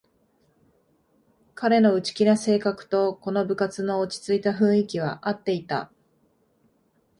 [1.53, 5.91] 彼の内気な性格とこの部活の落ちついた雰囲気はあっていた